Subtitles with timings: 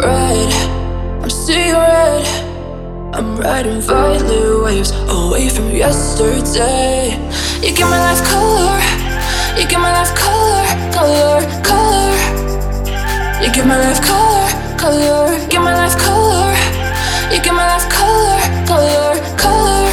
[0.00, 0.52] red.
[1.22, 2.26] I'm seeing red.
[3.14, 7.16] I'm riding violet waves away from yesterday.
[7.62, 8.78] You give my life color.
[9.58, 12.14] You give my life color, color, color.
[13.42, 15.48] You give my life color, color.
[15.48, 16.54] Give my life color.
[17.32, 19.88] You give my life color, color, color.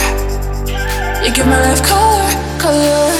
[1.23, 3.14] You give my life color, color.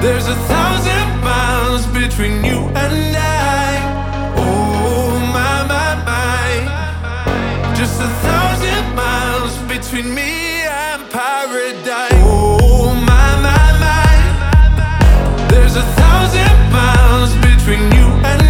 [0.00, 4.32] There's a thousand miles between you and I.
[4.34, 7.74] Oh, my, my, my.
[7.74, 12.22] Just a thousand miles between me and paradise.
[12.24, 15.48] Oh, my, my, my.
[15.50, 18.49] There's a thousand miles between you and I.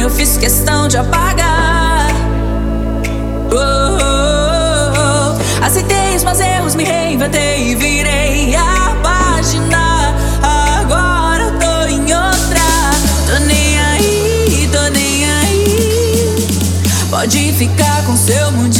[0.00, 2.08] eu fiz questão de apagar.
[3.52, 3.56] Oh,
[3.96, 5.64] oh, oh.
[5.64, 10.14] Aceitei os meus erros, me reinventei e virei a página.
[10.42, 12.60] Agora eu tô em outra.
[13.26, 16.46] Tô nem aí, tô nem aí.
[17.10, 18.79] Pode ficar com seu mundinho.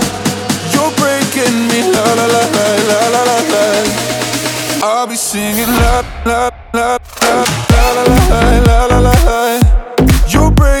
[2.15, 3.63] la la la la la la la.
[4.83, 7.93] I'll be singing la la la la la
[8.67, 9.59] la la la la.
[10.27, 10.80] You bring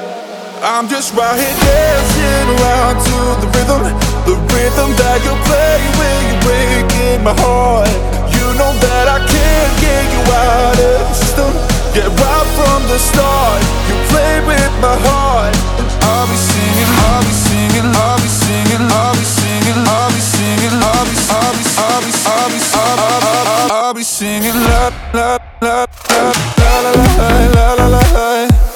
[0.61, 3.81] I'm just right here dancing around to the rhythm,
[4.29, 7.89] the rhythm that you play when you're breaking my heart.
[8.29, 11.49] You know that I can't get you out of the system.
[11.97, 13.57] Yeah, right from the start.
[13.89, 15.57] You play with my heart.
[16.05, 20.77] I'll be singing, I'll be singing, I'll be singing, I'll be singing, I'll be singing,
[20.77, 25.41] I'll be, I'll be, I'll be, I'll be, I'll be, I'll be singing, la la
[25.57, 26.21] la la
[26.61, 26.73] la
[27.17, 28.70] la la la la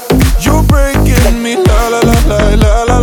[2.27, 2.94] la la la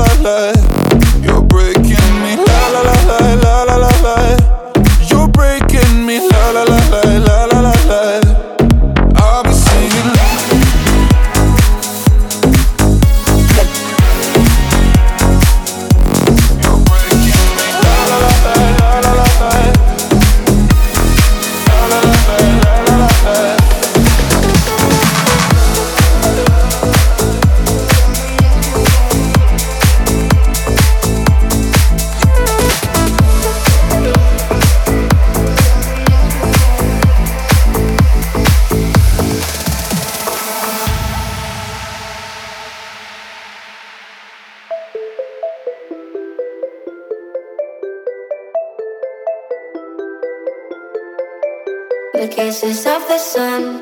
[52.52, 53.80] kisses of the sun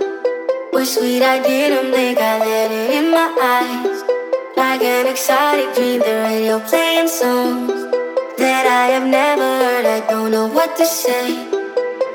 [0.73, 1.23] were sweet.
[1.23, 3.29] I didn't think I let it in my
[3.59, 3.99] eyes.
[4.57, 7.73] Like an exotic dream, the radio playing songs
[8.39, 9.87] that I have never heard.
[9.97, 11.27] I don't know what to say.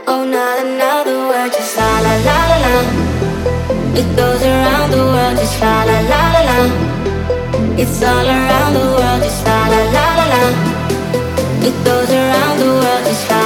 [0.07, 2.75] Oh, not another word, just la la la la la.
[3.99, 6.59] It goes around the world, just la la la la la.
[7.81, 10.43] It's all around the world, just la la la la la.
[11.67, 13.44] It goes around the world, just la.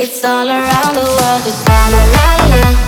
[0.00, 2.87] It's all around the world, just la la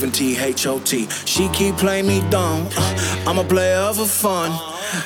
[0.00, 1.08] don't believe in T-H-O-T.
[1.24, 4.50] She keep playing me dumb, uh, I'm a player for fun.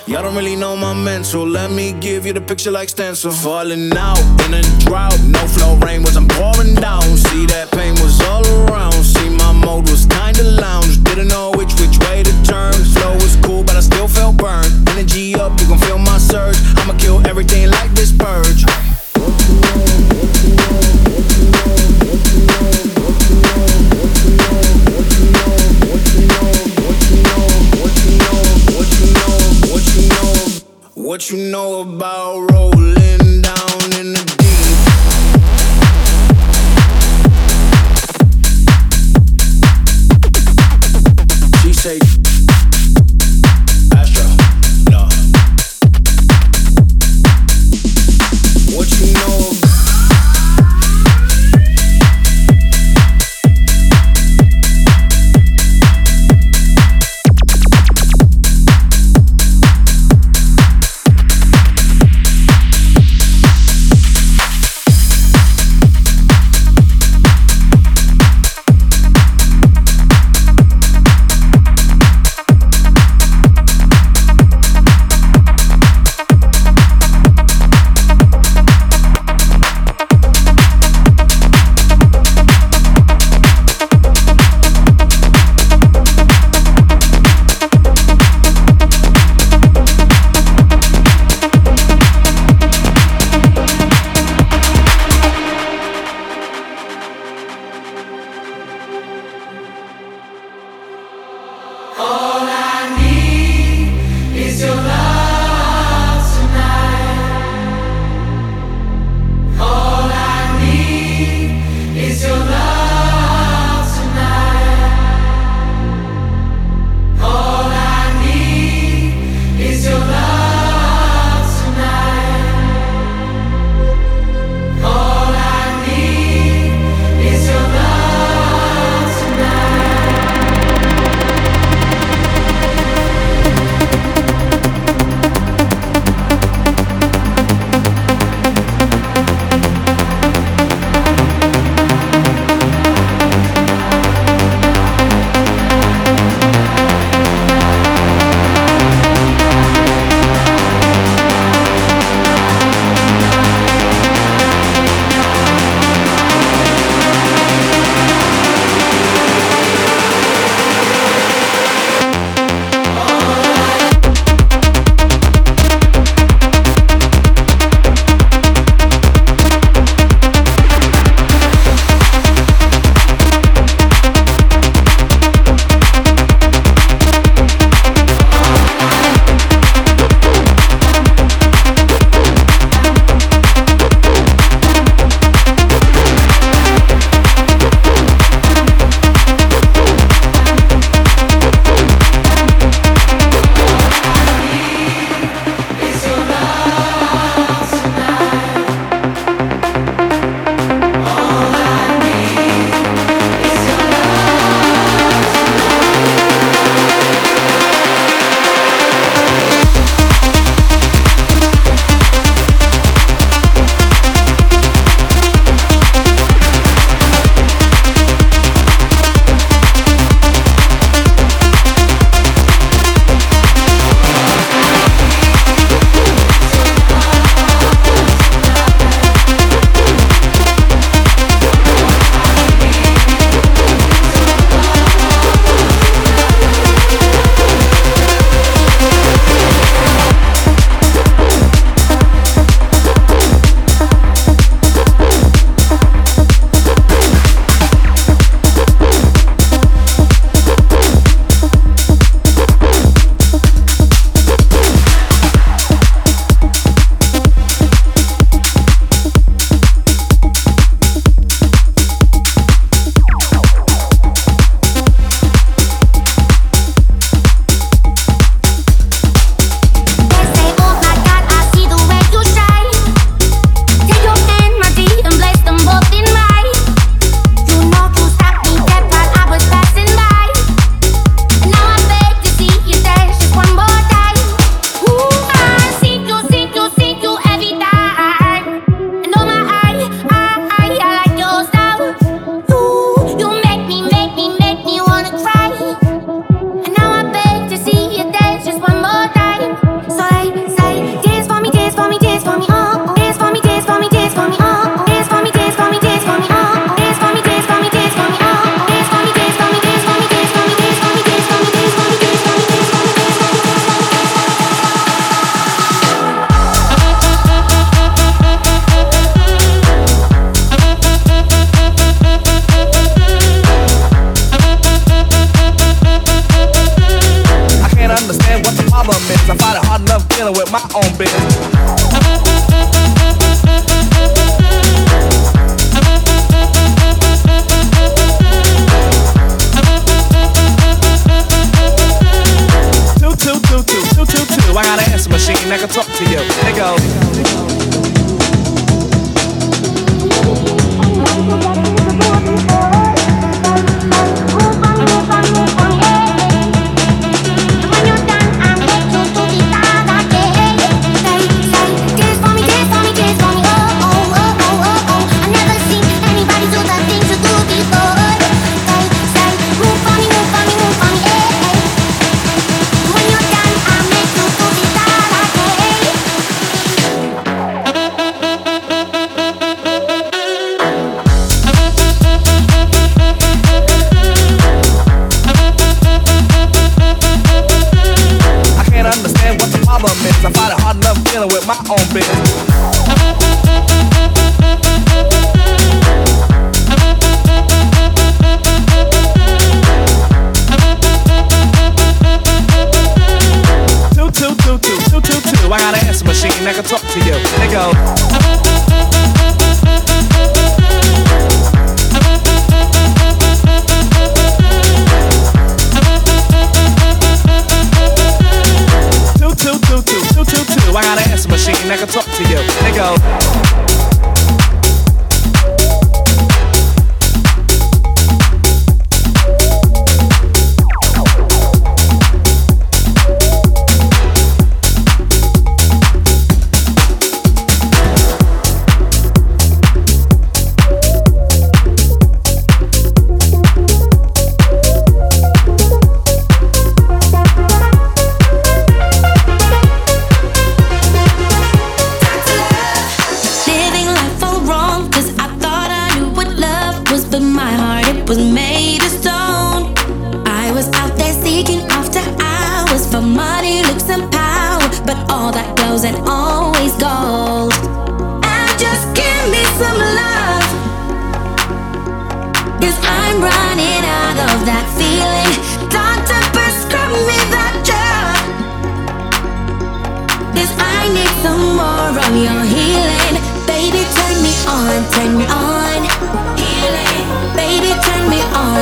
[0.07, 1.47] Y'all don't really know my mental.
[1.47, 3.33] Let me give you the picture like stencil.
[3.33, 7.03] Falling out in a drought, no flow rain was I'm pouring down.
[7.03, 8.93] See that pain was all around.
[9.05, 11.03] See my mode was kinda lounge.
[11.05, 11.54] Didn't know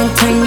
[0.03, 0.42] 19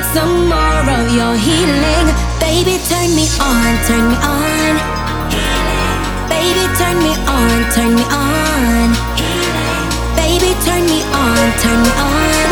[0.00, 2.06] need some more of your healing.
[2.40, 4.74] Baby, turn me on, turn me on.
[6.28, 8.88] Baby, turn me on, turn me on.
[10.16, 12.48] Baby, turn me on, turn me on.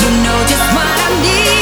[0.00, 1.61] You know just what I need.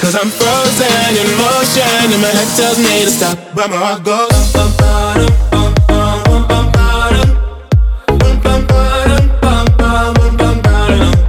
[0.00, 3.36] Cause I'm frozen in motion and my head tells me to stop.
[3.54, 4.30] But my heart goes.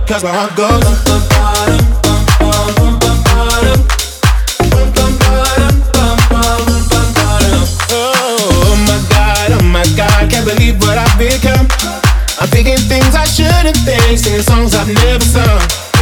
[0.08, 0.86] Cause my heart goes.
[7.92, 11.68] Oh my god, oh my god, can't believe what I've become.
[12.40, 15.91] I'm thinking things I shouldn't think, singing songs I've never sung.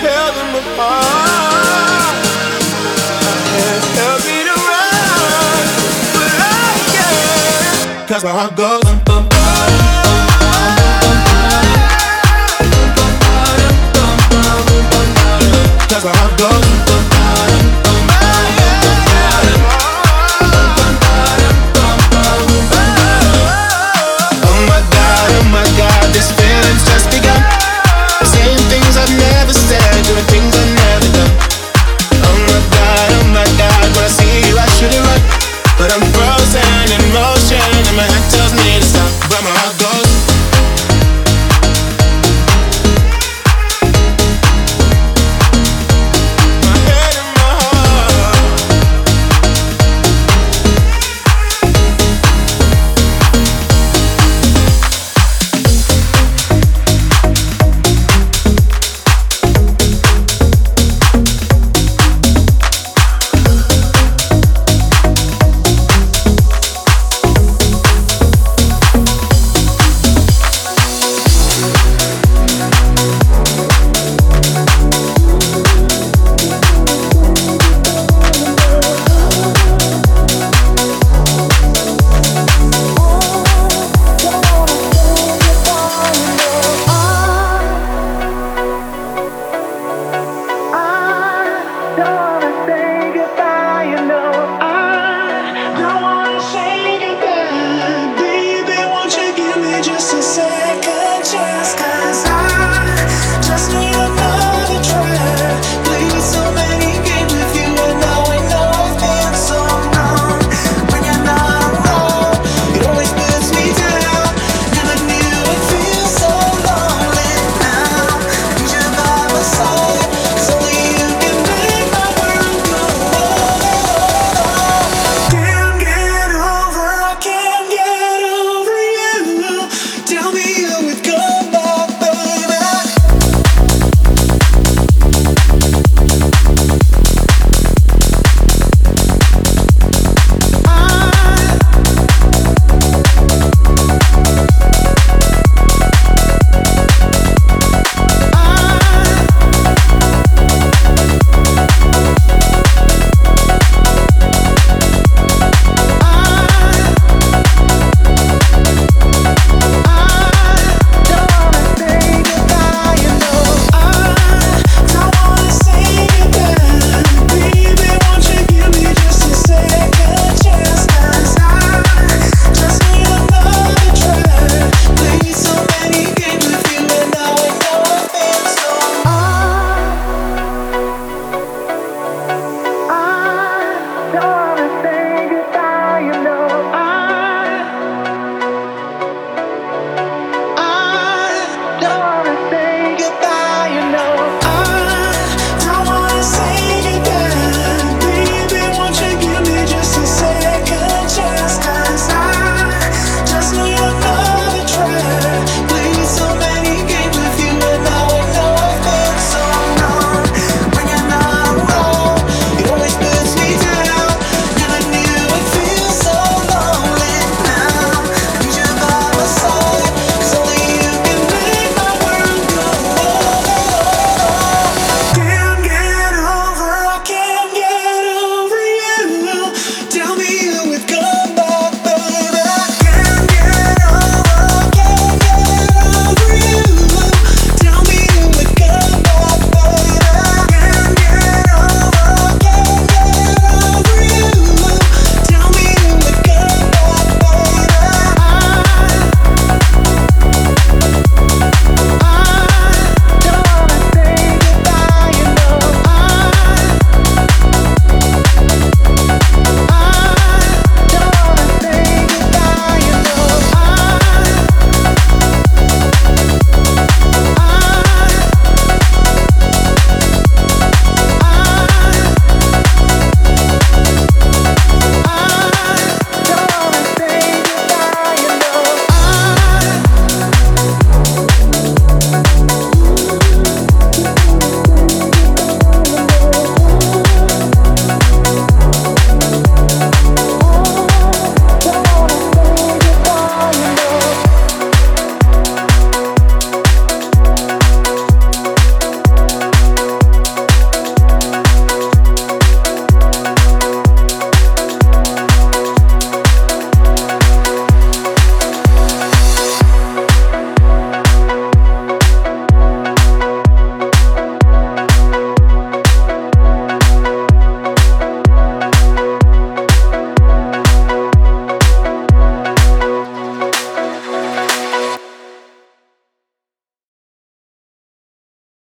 [0.00, 2.16] Tell them apart.
[3.18, 5.64] I can't help me to run,
[6.14, 8.22] but I can.
[8.22, 9.15] My heart goes.